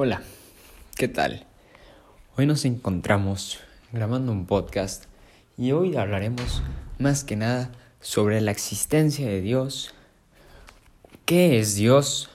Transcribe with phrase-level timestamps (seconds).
[0.00, 0.22] Hola,
[0.94, 1.44] ¿qué tal?
[2.36, 3.58] Hoy nos encontramos
[3.90, 5.06] grabando un podcast
[5.56, 6.62] y hoy hablaremos
[7.00, 9.92] más que nada sobre la existencia de Dios,
[11.24, 12.30] qué es Dios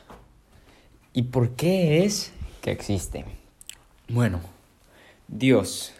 [1.14, 3.24] y por qué es que existe.
[4.10, 4.42] Bueno,
[5.30, 5.94] Dios.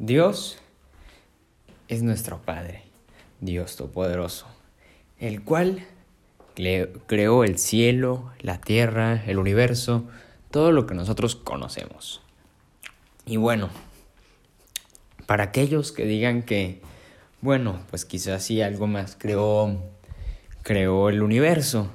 [0.00, 0.58] Dios
[1.86, 2.82] es nuestro Padre,
[3.40, 4.48] Dios Todopoderoso,
[5.20, 5.86] el cual
[7.06, 10.08] creó el cielo, la tierra, el universo,
[10.50, 12.20] todo lo que nosotros conocemos.
[13.26, 13.70] Y bueno,
[15.26, 16.80] para aquellos que digan que,
[17.40, 19.78] bueno, pues quizás sí algo más creó,
[20.62, 21.88] creó el universo,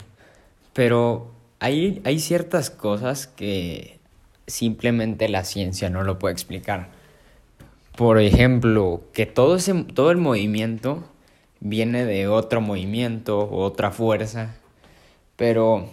[0.74, 4.00] pero hay, hay ciertas cosas que
[4.48, 6.92] simplemente la ciencia no lo puede explicar.
[7.98, 11.04] Por ejemplo, que todo, ese, todo el movimiento
[11.60, 14.56] viene de otro movimiento otra fuerza,
[15.36, 15.90] pero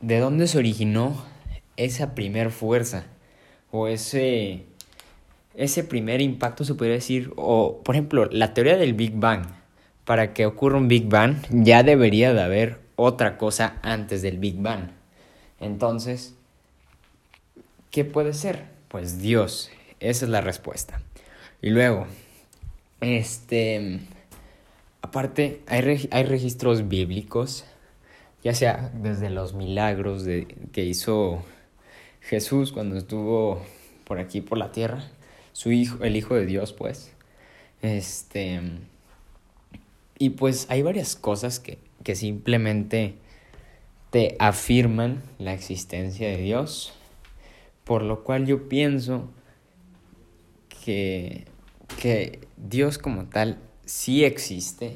[0.00, 1.24] ¿de dónde se originó
[1.84, 3.06] esa primer fuerza
[3.70, 4.64] o ese,
[5.54, 9.46] ese primer impacto se podría decir, o por ejemplo, la teoría del Big Bang.
[10.04, 14.60] Para que ocurra un Big Bang ya debería de haber otra cosa antes del Big
[14.60, 14.90] Bang.
[15.60, 16.34] Entonces,
[17.90, 18.64] ¿qué puede ser?
[18.88, 21.00] Pues Dios, esa es la respuesta.
[21.62, 22.06] Y luego,
[23.00, 24.00] este,
[25.00, 27.64] aparte, hay, hay registros bíblicos,
[28.42, 31.44] ya sea desde los milagros de, que hizo
[32.20, 33.62] Jesús cuando estuvo
[34.04, 35.08] por aquí por la tierra,
[35.52, 37.12] su hijo, el hijo de Dios, pues.
[37.82, 38.60] Este
[40.20, 43.14] y pues hay varias cosas que, que simplemente
[44.10, 46.92] te afirman la existencia de Dios,
[47.84, 49.30] por lo cual yo pienso
[50.84, 51.46] que,
[52.02, 54.92] que Dios como tal sí existe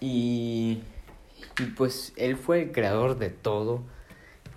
[0.00, 0.78] y,
[1.60, 3.82] y pues Él fue el creador de todo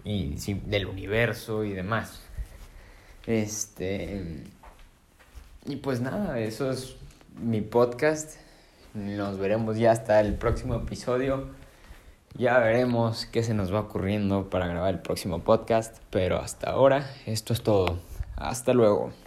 [0.07, 2.21] y del universo y demás.
[3.25, 4.43] Este.
[5.65, 6.95] Y pues nada, eso es
[7.39, 8.37] mi podcast.
[8.93, 11.49] Nos veremos ya hasta el próximo episodio.
[12.35, 15.97] Ya veremos qué se nos va ocurriendo para grabar el próximo podcast.
[16.09, 17.99] Pero hasta ahora, esto es todo.
[18.37, 19.26] Hasta luego.